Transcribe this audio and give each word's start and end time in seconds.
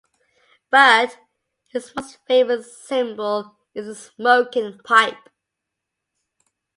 But, 0.71 1.19
his 1.67 1.93
most 1.95 2.17
famous 2.27 2.75
symbol 2.75 3.55
is 3.75 3.85
the 3.85 3.93
smoking 3.93 4.79
pipe. 4.83 5.29